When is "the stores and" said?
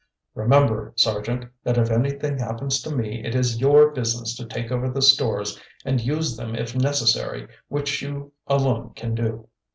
4.89-6.01